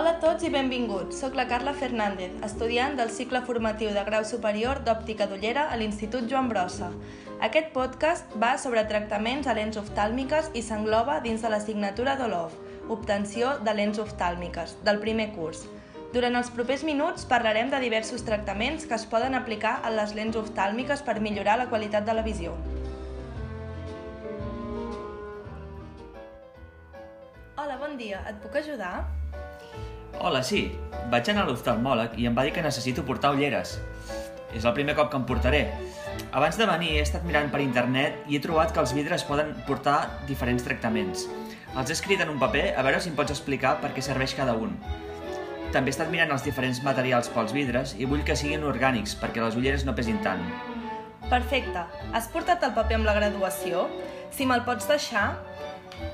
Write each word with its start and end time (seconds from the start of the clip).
Hola 0.00 0.14
a 0.14 0.20
tots 0.22 0.46
i 0.46 0.48
benvinguts. 0.48 1.18
Soc 1.20 1.34
la 1.36 1.44
Carla 1.44 1.74
Fernández, 1.76 2.32
estudiant 2.46 2.94
del 2.96 3.10
cicle 3.12 3.42
formatiu 3.44 3.90
de 3.92 4.04
grau 4.06 4.22
superior 4.24 4.78
d'òptica 4.86 5.26
d'ullera 5.28 5.66
a 5.68 5.76
l'Institut 5.76 6.24
Joan 6.30 6.48
Brossa. 6.48 6.88
Aquest 7.44 7.68
podcast 7.74 8.32
va 8.40 8.54
sobre 8.62 8.86
tractaments 8.88 9.44
a 9.44 9.56
lents 9.58 9.76
oftàlmiques 9.76 10.48
i 10.56 10.64
s'engloba 10.64 11.18
dins 11.20 11.44
de 11.44 11.52
l'assignatura 11.52 12.16
d'OLOF, 12.16 12.56
obtenció 12.96 13.52
de 13.60 13.76
lents 13.76 14.00
oftàlmiques, 14.00 14.78
del 14.88 15.02
primer 15.04 15.34
curs. 15.36 15.66
Durant 16.16 16.40
els 16.40 16.48
propers 16.48 16.88
minuts 16.88 17.28
parlarem 17.28 17.68
de 17.68 17.84
diversos 17.84 18.24
tractaments 18.24 18.88
que 18.88 18.96
es 18.96 19.04
poden 19.04 19.36
aplicar 19.36 19.82
a 19.84 19.92
les 20.00 20.16
lents 20.16 20.40
oftàlmiques 20.46 21.04
per 21.04 21.20
millorar 21.20 21.60
la 21.60 21.68
qualitat 21.68 22.08
de 22.08 22.16
la 22.16 22.24
visió. 22.24 22.56
Hola, 27.60 27.76
bon 27.76 28.00
dia. 28.00 28.24
Et 28.32 28.40
puc 28.40 28.62
ajudar? 28.64 29.19
Hola, 30.20 30.42
sí. 30.44 30.66
Vaig 31.10 31.30
anar 31.32 31.46
a 31.46 31.48
l'oftalmòleg 31.48 32.18
i 32.20 32.26
em 32.28 32.36
va 32.36 32.44
dir 32.46 32.52
que 32.54 32.64
necessito 32.64 33.04
portar 33.08 33.32
ulleres. 33.34 33.78
És 34.54 34.66
el 34.66 34.74
primer 34.76 34.96
cop 34.98 35.10
que 35.10 35.18
em 35.18 35.26
portaré. 35.26 35.62
Abans 36.36 36.58
de 36.58 36.66
venir 36.68 36.90
he 36.96 37.04
estat 37.04 37.24
mirant 37.26 37.48
per 37.52 37.62
internet 37.64 38.26
i 38.28 38.36
he 38.36 38.42
trobat 38.42 38.74
que 38.74 38.82
els 38.82 38.92
vidres 38.94 39.24
poden 39.26 39.54
portar 39.66 39.98
diferents 40.28 40.66
tractaments. 40.66 41.24
Els 41.70 41.90
he 41.90 41.96
escrit 41.96 42.20
en 42.20 42.32
un 42.32 42.38
paper 42.42 42.72
a 42.76 42.84
veure 42.86 43.00
si 43.00 43.10
em 43.10 43.16
pots 43.18 43.32
explicar 43.32 43.76
per 43.82 43.92
què 43.94 44.02
serveix 44.04 44.34
cada 44.38 44.56
un. 44.58 44.74
També 45.70 45.90
he 45.90 45.94
estat 45.94 46.10
mirant 46.10 46.32
els 46.34 46.42
diferents 46.42 46.82
materials 46.82 47.30
pels 47.30 47.54
vidres 47.54 47.94
i 47.96 48.08
vull 48.10 48.24
que 48.26 48.36
siguin 48.36 48.66
orgànics 48.66 49.14
perquè 49.20 49.42
les 49.42 49.58
ulleres 49.58 49.86
no 49.86 49.94
pesin 49.94 50.18
tant. 50.24 50.42
Perfecte. 51.30 51.84
Has 52.12 52.26
portat 52.32 52.64
el 52.66 52.74
paper 52.74 52.98
amb 52.98 53.06
la 53.06 53.14
graduació? 53.14 53.86
Si 54.34 54.46
me'l 54.50 54.66
pots 54.66 54.90
deixar? 54.90 55.28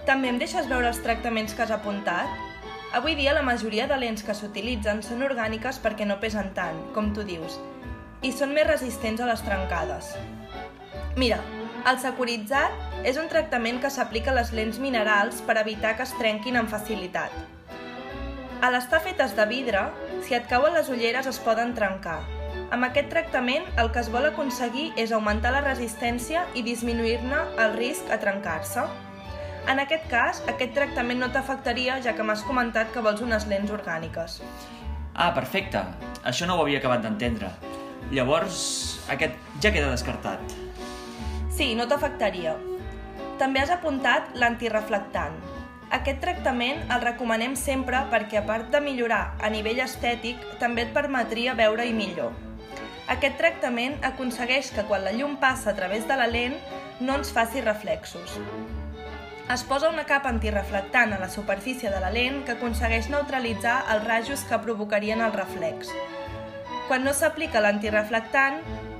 També 0.04 0.28
em 0.28 0.38
deixes 0.38 0.68
veure 0.68 0.90
els 0.92 1.00
tractaments 1.00 1.56
que 1.56 1.64
has 1.64 1.72
apuntat? 1.72 2.45
Avui 2.94 3.16
dia 3.18 3.34
la 3.34 3.42
majoria 3.42 3.88
de 3.90 3.96
lents 3.98 4.22
que 4.22 4.34
s'utilitzen 4.34 5.02
són 5.02 5.24
orgàniques 5.26 5.80
perquè 5.82 6.06
no 6.06 6.20
pesen 6.22 6.52
tant, 6.54 6.78
com 6.94 7.10
tu 7.14 7.24
dius, 7.26 7.58
i 8.22 8.30
són 8.32 8.54
més 8.54 8.68
resistents 8.68 9.20
a 9.20 9.26
les 9.26 9.42
trencades. 9.42 10.12
Mira, 11.18 11.40
el 11.90 11.98
securitzat 12.02 13.02
és 13.08 13.18
un 13.18 13.28
tractament 13.32 13.82
que 13.82 13.90
s'aplica 13.90 14.30
a 14.32 14.36
les 14.38 14.52
lents 14.54 14.78
minerals 14.82 15.42
per 15.48 15.58
evitar 15.60 15.96
que 15.98 16.06
es 16.06 16.14
trenquin 16.20 16.58
amb 16.60 16.70
facilitat. 16.70 17.34
A 18.62 18.70
l'estar 18.72 19.02
fetes 19.04 19.34
de 19.36 19.44
vidre, 19.50 19.82
si 20.24 20.38
et 20.38 20.46
cauen 20.48 20.74
les 20.74 20.88
ulleres 20.88 21.26
es 21.28 21.42
poden 21.42 21.74
trencar. 21.76 22.20
Amb 22.74 22.86
aquest 22.86 23.10
tractament 23.12 23.66
el 23.78 23.90
que 23.94 24.00
es 24.02 24.08
vol 24.10 24.26
aconseguir 24.30 24.88
és 24.98 25.12
augmentar 25.12 25.52
la 25.54 25.62
resistència 25.66 26.46
i 26.54 26.64
disminuir-ne 26.66 27.44
el 27.62 27.76
risc 27.76 28.10
a 28.10 28.18
trencar-se. 28.22 28.86
En 29.66 29.80
aquest 29.82 30.04
cas, 30.06 30.38
aquest 30.46 30.76
tractament 30.76 31.18
no 31.18 31.26
t'afectaria 31.34 31.96
ja 32.02 32.12
que 32.14 32.22
m'has 32.22 32.44
comentat 32.46 32.92
que 32.94 33.02
vols 33.02 33.22
unes 33.24 33.48
lents 33.50 33.72
orgàniques. 33.74 34.38
Ah, 35.14 35.32
perfecte. 35.34 35.80
Això 36.22 36.46
no 36.46 36.54
ho 36.54 36.62
havia 36.62 36.78
acabat 36.78 37.02
d'entendre. 37.02 37.50
Llavors, 38.14 38.60
aquest 39.10 39.34
ja 39.64 39.72
queda 39.74 39.90
descartat. 39.90 40.54
Sí, 41.50 41.72
no 41.74 41.88
t'afectaria. 41.90 42.54
També 43.40 43.58
has 43.64 43.72
apuntat 43.74 44.36
l'antireflectant. 44.38 45.34
Aquest 45.98 46.22
tractament 46.22 46.84
el 46.92 47.02
recomanem 47.02 47.58
sempre 47.58 48.04
perquè, 48.12 48.38
a 48.38 48.46
part 48.46 48.70
de 48.70 48.80
millorar 48.84 49.34
a 49.42 49.50
nivell 49.50 49.82
estètic, 49.82 50.46
també 50.62 50.86
et 50.86 50.94
permetria 50.94 51.58
veure-hi 51.58 51.94
millor. 51.96 52.30
Aquest 53.10 53.34
tractament 53.38 53.98
aconsegueix 54.06 54.70
que 54.74 54.86
quan 54.86 55.02
la 55.02 55.14
llum 55.14 55.36
passa 55.42 55.72
a 55.72 55.76
través 55.78 56.06
de 56.06 56.22
la 56.22 56.30
lent 56.30 56.54
no 57.00 57.18
ens 57.18 57.34
faci 57.34 57.66
reflexos. 57.66 58.38
Es 59.46 59.62
posa 59.62 59.88
una 59.88 60.02
capa 60.02 60.26
antireflectant 60.28 61.12
a 61.14 61.20
la 61.20 61.28
superfície 61.30 61.86
de 61.88 62.00
la 62.02 62.08
lent 62.10 62.40
que 62.44 62.56
aconsegueix 62.56 63.06
neutralitzar 63.12 63.76
els 63.94 64.02
rajos 64.02 64.40
que 64.48 64.58
provocarien 64.58 65.20
el 65.22 65.34
reflex. 65.36 65.92
Quan 66.88 67.04
no 67.06 67.12
s'aplica 67.14 67.62
l'antireflectant, 67.62 68.56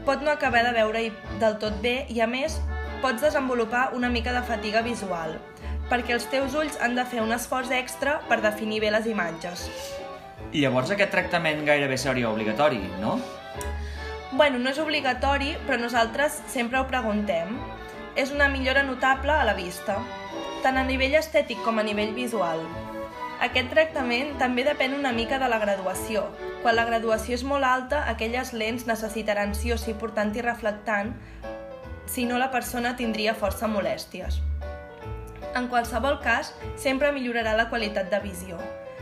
pot 0.06 0.20
no 0.22 0.30
acabar 0.30 0.62
de 0.62 0.70
veure-hi 0.76 1.08
del 1.40 1.56
tot 1.58 1.80
bé 1.82 1.96
i, 2.14 2.20
a 2.22 2.28
més, 2.30 2.60
pots 3.02 3.24
desenvolupar 3.26 3.88
una 3.98 4.06
mica 4.08 4.30
de 4.36 4.44
fatiga 4.46 4.84
visual, 4.86 5.34
perquè 5.90 6.14
els 6.14 6.28
teus 6.30 6.54
ulls 6.54 6.78
han 6.78 6.94
de 6.94 7.04
fer 7.10 7.24
un 7.24 7.34
esforç 7.34 7.72
extra 7.74 8.20
per 8.30 8.38
definir 8.44 8.78
bé 8.84 8.92
les 8.94 9.08
imatges. 9.10 9.64
I 10.52 10.62
llavors 10.62 10.92
aquest 10.94 11.10
tractament 11.10 11.64
gairebé 11.66 11.98
seria 11.98 12.30
obligatori, 12.30 12.78
no? 13.02 13.16
Bueno, 14.30 14.62
no 14.62 14.70
és 14.70 14.78
obligatori, 14.78 15.56
però 15.66 15.80
nosaltres 15.82 16.38
sempre 16.54 16.78
ho 16.78 16.86
preguntem. 16.86 17.58
És 18.14 18.30
una 18.32 18.46
millora 18.48 18.86
notable 18.86 19.34
a 19.34 19.42
la 19.44 19.52
vista 19.58 19.98
tant 20.66 20.80
a 20.80 20.82
nivell 20.82 21.14
estètic 21.14 21.60
com 21.62 21.78
a 21.78 21.84
nivell 21.86 22.10
visual. 22.16 22.58
Aquest 23.46 23.68
tractament 23.70 24.32
també 24.40 24.64
depèn 24.66 24.96
una 24.96 25.12
mica 25.14 25.38
de 25.38 25.46
la 25.46 25.60
graduació. 25.62 26.24
Quan 26.64 26.74
la 26.74 26.86
graduació 26.88 27.36
és 27.36 27.44
molt 27.46 27.62
alta, 27.62 28.00
aquelles 28.10 28.50
lents 28.50 28.86
necessitaran 28.88 29.52
sí 29.54 29.70
o 29.70 29.76
sí 29.78 29.94
portar 29.94 30.24
antireflectant, 30.26 31.12
si 32.10 32.24
no 32.26 32.40
la 32.42 32.50
persona 32.50 32.96
tindria 32.98 33.36
força 33.38 33.68
molèsties. 33.70 34.40
En 35.54 35.68
qualsevol 35.70 36.18
cas, 36.24 36.50
sempre 36.74 37.12
millorarà 37.14 37.54
la 37.54 37.68
qualitat 37.70 38.10
de 38.10 38.20
visió. 38.24 38.58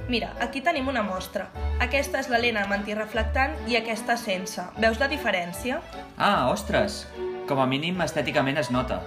Mira, 0.08 0.34
aquí 0.44 0.60
tenim 0.60 0.90
una 0.92 1.02
mostra. 1.06 1.46
Aquesta 1.80 2.20
és 2.20 2.28
la 2.28 2.42
lent 2.42 2.58
amb 2.60 2.76
antireflectant 2.76 3.56
i 3.72 3.78
aquesta 3.78 4.18
sense. 4.20 4.66
Veus 4.76 5.00
la 5.00 5.08
diferència? 5.08 5.80
Ah, 6.18 6.50
ostres! 6.52 7.06
Com 7.48 7.62
a 7.62 7.66
mínim 7.70 8.04
estèticament 8.04 8.60
es 8.60 8.68
nota. 8.74 9.00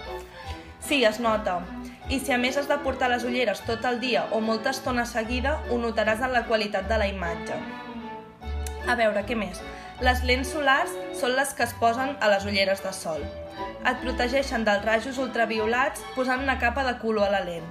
Sí, 0.81 1.03
es 1.05 1.21
nota. 1.21 1.59
I 2.07 2.21
si 2.23 2.31
a 2.31 2.37
més 2.39 2.55
has 2.55 2.69
de 2.69 2.75
portar 2.85 3.09
les 3.11 3.25
ulleres 3.27 3.59
tot 3.67 3.83
el 3.83 3.97
dia 3.99 4.21
o 4.31 4.39
molta 4.39 4.71
estona 4.71 5.03
seguida, 5.05 5.57
ho 5.67 5.75
notaràs 5.81 6.21
en 6.23 6.31
la 6.31 6.45
qualitat 6.47 6.87
de 6.87 6.99
la 7.01 7.07
imatge. 7.11 7.57
A 8.87 8.95
veure, 8.95 9.25
què 9.27 9.35
més? 9.35 9.59
Les 9.99 10.21
lents 10.23 10.53
solars 10.55 10.93
són 11.19 11.35
les 11.35 11.51
que 11.57 11.65
es 11.65 11.73
posen 11.81 12.13
a 12.23 12.29
les 12.31 12.45
ulleres 12.47 12.79
de 12.85 12.93
sol. 12.95 13.25
Et 13.83 13.99
protegeixen 14.05 14.63
dels 14.63 14.85
rajos 14.87 15.19
ultraviolats 15.19 16.05
posant 16.15 16.45
una 16.45 16.55
capa 16.61 16.85
de 16.87 16.95
color 17.01 17.27
a 17.27 17.33
la 17.35 17.43
lent. 17.43 17.67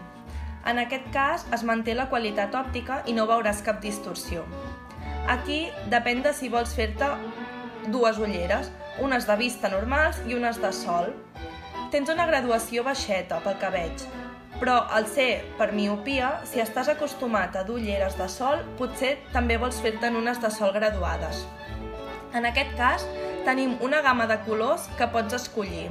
En 0.69 0.83
aquest 0.83 1.09
cas, 1.15 1.47
es 1.57 1.65
manté 1.65 1.95
la 1.97 2.11
qualitat 2.13 2.53
òptica 2.61 3.01
i 3.09 3.17
no 3.17 3.25
veuràs 3.31 3.65
cap 3.65 3.81
distorsió. 3.81 4.45
Aquí 5.33 5.63
depèn 5.89 6.21
de 6.27 6.35
si 6.37 6.53
vols 6.53 6.77
fer-te 6.77 7.09
dues 7.89 8.21
ulleres, 8.21 8.69
unes 9.01 9.25
de 9.25 9.41
vista 9.41 9.73
normals 9.73 10.21
i 10.29 10.37
unes 10.37 10.61
de 10.61 10.75
sol. 10.77 11.09
Tens 11.91 12.13
una 12.13 12.27
graduació 12.29 12.85
baixeta, 12.85 13.41
pel 13.45 13.57
que 13.63 13.71
veig, 13.73 14.07
però 14.61 14.78
al 14.91 15.06
ser 15.11 15.44
per 15.59 15.72
miopia, 15.77 16.41
si 16.49 16.61
estàs 16.62 16.89
acostumat 16.93 17.56
a 17.56 17.65
dur 17.67 17.78
ulleres 17.81 18.17
de 18.19 18.28
sol, 18.33 18.62
potser 18.78 19.17
també 19.34 19.59
vols 19.61 19.78
fer-te'n 19.84 20.17
unes 20.17 20.41
de 20.43 20.50
sol 20.55 20.72
graduades. 20.77 21.44
En 22.37 22.44
aquest 22.49 22.72
cas, 22.77 23.06
tenim 23.47 23.77
una 23.81 24.03
gamma 24.03 24.27
de 24.27 24.39
colors 24.44 24.89
que 24.99 25.09
pots 25.12 25.37
escollir. 25.39 25.87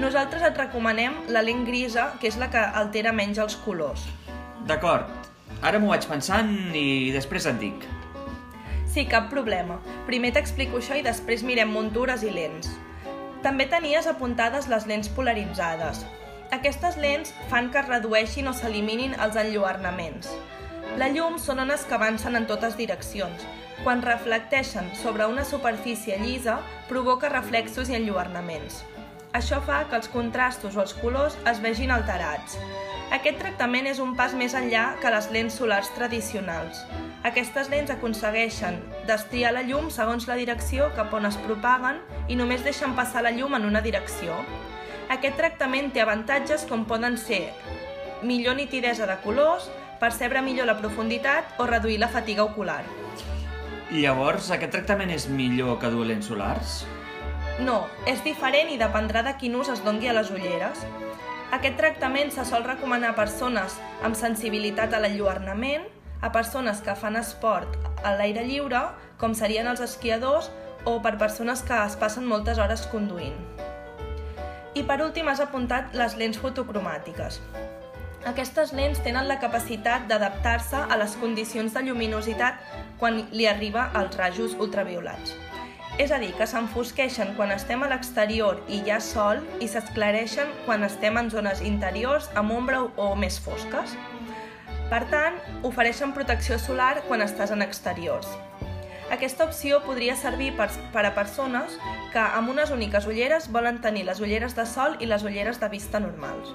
Nosaltres 0.00 0.42
et 0.46 0.58
recomanem 0.58 1.16
la 1.28 1.42
lent 1.46 1.64
grisa, 1.68 2.10
que 2.20 2.28
és 2.28 2.38
la 2.40 2.50
que 2.50 2.60
altera 2.82 3.12
menys 3.12 3.40
els 3.42 3.56
colors. 3.64 4.06
D'acord. 4.66 5.08
Ara 5.62 5.80
m'ho 5.80 5.90
vaig 5.92 6.06
pensant 6.08 6.50
i 6.76 7.10
després 7.14 7.46
et 7.50 7.58
dic. 7.60 7.84
Sí, 8.90 9.04
cap 9.06 9.28
problema. 9.30 9.76
Primer 10.08 10.32
t'explico 10.34 10.80
això 10.80 10.96
i 10.98 11.04
després 11.06 11.44
mirem 11.46 11.70
muntures 11.70 12.24
i 12.26 12.32
lents. 12.34 12.72
També 13.44 13.68
tenies 13.70 14.08
apuntades 14.10 14.66
les 14.72 14.86
lents 14.90 15.08
polaritzades. 15.14 16.02
Aquestes 16.50 16.96
lents 16.98 17.30
fan 17.46 17.68
que 17.70 17.78
es 17.78 17.86
redueixin 17.86 18.50
o 18.50 18.52
s'eliminin 18.58 19.12
els 19.22 19.36
enlluernaments. 19.38 20.32
La 20.98 21.06
llum 21.14 21.36
són 21.38 21.60
ones 21.62 21.84
que 21.86 21.94
avancen 21.94 22.34
en 22.34 22.48
totes 22.50 22.74
direccions. 22.74 23.44
Quan 23.84 24.02
reflecteixen 24.02 24.88
sobre 24.98 25.28
una 25.30 25.44
superfície 25.46 26.18
llisa, 26.18 26.56
provoca 26.88 27.30
reflexos 27.30 27.92
i 27.92 27.94
enlluernaments. 28.00 28.80
Això 29.38 29.60
fa 29.62 29.84
que 29.86 29.94
els 30.00 30.10
contrastos 30.10 30.74
o 30.74 30.82
els 30.82 30.96
colors 30.98 31.36
es 31.46 31.60
vegin 31.62 31.94
alterats. 31.94 32.58
Aquest 33.14 33.38
tractament 33.38 33.86
és 33.86 34.02
un 34.02 34.16
pas 34.18 34.34
més 34.34 34.58
enllà 34.58 34.96
que 34.98 35.14
les 35.14 35.30
lents 35.30 35.54
solars 35.62 35.92
tradicionals. 35.94 36.82
Aquestes 37.30 37.70
lents 37.70 37.94
aconsegueixen 37.94 38.82
destriar 39.06 39.54
la 39.54 39.62
llum 39.70 39.86
segons 39.94 40.26
la 40.26 40.38
direcció 40.42 40.90
cap 40.98 41.14
on 41.14 41.30
es 41.30 41.38
propaguen 41.46 42.02
i 42.26 42.34
només 42.42 42.66
deixen 42.66 42.98
passar 42.98 43.22
la 43.22 43.34
llum 43.38 43.54
en 43.54 43.70
una 43.70 43.86
direcció. 43.86 44.42
Aquest 45.10 45.34
tractament 45.40 45.88
té 45.90 46.04
avantatges 46.04 46.62
com 46.70 46.84
poden 46.86 47.16
ser 47.18 47.48
millor 48.22 48.54
nitidesa 48.54 49.08
de 49.10 49.16
colors, 49.24 49.64
percebre 49.98 50.38
millor 50.46 50.68
la 50.68 50.76
profunditat 50.78 51.56
o 51.58 51.66
reduir 51.66 51.96
la 51.98 52.08
fatiga 52.08 52.44
ocular. 52.46 52.84
I 53.90 54.04
llavors, 54.04 54.52
aquest 54.54 54.70
tractament 54.70 55.10
és 55.10 55.26
millor 55.26 55.80
que 55.82 55.90
dur 55.90 56.04
lents 56.06 56.28
solars? 56.30 56.84
No, 57.58 57.80
és 58.06 58.22
diferent 58.22 58.70
i 58.70 58.78
dependrà 58.78 59.24
de 59.26 59.32
quin 59.40 59.56
ús 59.58 59.72
es 59.72 59.82
dongui 59.82 60.06
a 60.06 60.14
les 60.14 60.30
ulleres. 60.30 60.84
Aquest 61.50 61.74
tractament 61.80 62.30
se 62.30 62.44
sol 62.46 62.62
recomanar 62.62 63.10
a 63.10 63.18
persones 63.18 63.80
amb 64.06 64.14
sensibilitat 64.14 64.94
a 64.94 65.02
l'enlluernament, 65.02 65.88
a 66.22 66.30
persones 66.30 66.84
que 66.86 66.94
fan 66.94 67.18
esport 67.18 67.74
a 68.06 68.14
l'aire 68.14 68.46
lliure, 68.46 68.84
com 69.18 69.34
serien 69.34 69.66
els 69.66 69.82
esquiadors, 69.82 70.52
o 70.86 71.00
per 71.02 71.18
persones 71.18 71.66
que 71.66 71.82
es 71.82 71.98
passen 71.98 72.30
moltes 72.30 72.62
hores 72.62 72.86
conduint. 72.94 73.34
I 74.74 74.84
per 74.86 75.00
últim 75.02 75.26
has 75.26 75.40
apuntat 75.42 75.96
les 75.98 76.12
lents 76.14 76.38
fotocromàtiques. 76.38 77.40
Aquestes 78.30 78.70
lents 78.76 79.00
tenen 79.02 79.26
la 79.26 79.40
capacitat 79.42 80.04
d'adaptar-se 80.06 80.84
a 80.86 80.98
les 81.00 81.16
condicions 81.18 81.74
de 81.74 81.82
lluminositat 81.86 82.60
quan 83.00 83.24
li 83.32 83.48
arriba 83.50 83.88
als 83.98 84.18
rajos 84.20 84.54
ultraviolats. 84.60 85.34
És 85.98 86.12
a 86.14 86.20
dir, 86.22 86.30
que 86.38 86.46
s'enfosqueixen 86.46 87.34
quan 87.36 87.50
estem 87.50 87.82
a 87.82 87.88
l'exterior 87.90 88.60
i 88.68 88.78
hi 88.84 88.92
ha 88.94 89.00
sol 89.02 89.42
i 89.60 89.66
s'esclareixen 89.68 90.52
quan 90.68 90.86
estem 90.86 91.18
en 91.18 91.32
zones 91.34 91.64
interiors 91.66 92.30
amb 92.38 92.54
ombra 92.54 92.84
o 92.96 93.10
més 93.18 93.40
fosques. 93.42 93.96
Per 94.92 95.02
tant, 95.10 95.42
ofereixen 95.66 96.14
protecció 96.14 96.60
solar 96.62 97.00
quan 97.08 97.26
estàs 97.26 97.50
en 97.56 97.66
exteriors. 97.66 98.30
Aquesta 99.10 99.44
opció 99.44 99.80
podria 99.82 100.14
servir 100.14 100.52
per, 100.56 100.68
per 100.94 101.02
a 101.06 101.14
persones 101.16 101.74
que 102.12 102.22
amb 102.22 102.52
unes 102.52 102.70
úniques 102.70 103.08
ulleres 103.10 103.48
volen 103.50 103.80
tenir 103.82 104.04
les 104.06 104.20
ulleres 104.22 104.54
de 104.54 104.66
sol 104.70 104.94
i 105.02 105.08
les 105.10 105.24
ulleres 105.26 105.58
de 105.58 105.68
vista 105.72 105.98
normals. 105.98 106.54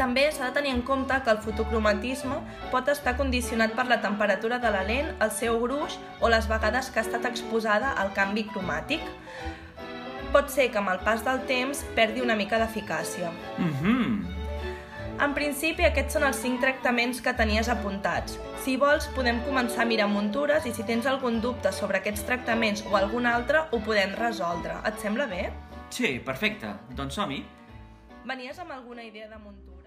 També 0.00 0.24
s'ha 0.32 0.48
de 0.48 0.56
tenir 0.56 0.72
en 0.72 0.80
compte 0.88 1.18
que 1.20 1.32
el 1.34 1.42
fotocromatisme 1.44 2.38
pot 2.72 2.88
estar 2.88 3.18
condicionat 3.18 3.76
per 3.76 3.84
la 3.90 4.00
temperatura 4.00 4.56
de 4.58 4.72
la 4.72 4.86
lent, 4.88 5.12
el 5.20 5.30
seu 5.36 5.60
gruix 5.60 5.98
o 6.24 6.32
les 6.32 6.48
vegades 6.48 6.88
que 6.88 7.02
ha 7.02 7.04
estat 7.04 7.28
exposada 7.28 7.92
al 7.92 8.14
canvi 8.16 8.48
cromàtic. 8.48 9.04
Pot 10.32 10.48
ser 10.48 10.70
que 10.72 10.80
amb 10.80 10.94
el 10.94 11.04
pas 11.04 11.20
del 11.26 11.44
temps 11.44 11.84
perdi 11.96 12.24
una 12.24 12.38
mica 12.40 12.62
d'eficàcia. 12.62 13.34
Mhm. 13.58 13.96
Mm 13.96 14.39
en 15.24 15.34
principi, 15.36 15.84
aquests 15.84 16.16
són 16.16 16.24
els 16.24 16.38
5 16.40 16.62
tractaments 16.62 17.20
que 17.24 17.34
tenies 17.36 17.68
apuntats. 17.72 18.38
Si 18.64 18.76
vols, 18.80 19.08
podem 19.16 19.40
començar 19.44 19.84
a 19.84 19.88
mirar 19.88 20.08
muntures 20.08 20.66
i 20.68 20.72
si 20.76 20.86
tens 20.88 21.08
algun 21.10 21.40
dubte 21.44 21.72
sobre 21.76 22.00
aquests 22.00 22.24
tractaments 22.28 22.84
o 22.88 22.96
algun 22.96 23.28
altre, 23.28 23.66
ho 23.70 23.80
podem 23.84 24.14
resoldre. 24.20 24.78
Et 24.88 25.02
sembla 25.02 25.28
bé? 25.30 25.48
Sí, 25.92 26.18
perfecte. 26.24 26.72
Doncs 26.96 27.20
som-hi. 27.20 27.42
Venies 28.24 28.58
amb 28.62 28.72
alguna 28.76 29.04
idea 29.04 29.28
de 29.28 29.38
muntura? 29.42 29.79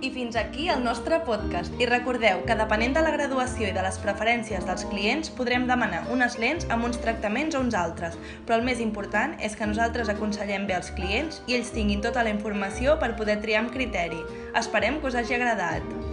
I 0.00 0.10
fins 0.14 0.36
aquí 0.36 0.68
el 0.72 0.84
nostre 0.84 1.18
podcast. 1.26 1.74
I 1.80 1.88
recordeu 1.90 2.44
que 2.46 2.56
depenent 2.56 2.96
de 2.96 3.02
la 3.04 3.12
graduació 3.16 3.68
i 3.68 3.74
de 3.76 3.84
les 3.84 3.98
preferències 4.02 4.64
dels 4.68 4.86
clients 4.92 5.32
podrem 5.36 5.66
demanar 5.68 6.06
unes 6.14 6.38
lents 6.42 6.68
amb 6.70 6.88
uns 6.88 7.00
tractaments 7.04 7.56
o 7.56 7.64
uns 7.64 7.76
altres, 7.76 8.16
però 8.46 8.60
el 8.60 8.64
més 8.68 8.80
important 8.84 9.36
és 9.40 9.56
que 9.56 9.68
nosaltres 9.68 10.12
aconsellem 10.12 10.64
bé 10.70 10.78
als 10.78 10.92
clients 10.96 11.42
i 11.46 11.58
ells 11.58 11.74
tinguin 11.76 12.00
tota 12.04 12.24
la 12.24 12.32
informació 12.32 12.96
per 13.02 13.14
poder 13.20 13.40
triar 13.44 13.64
amb 13.64 13.76
criteri. 13.76 14.24
Esperem 14.56 15.00
que 15.00 15.12
us 15.12 15.20
hagi 15.20 15.36
agradat. 15.36 16.09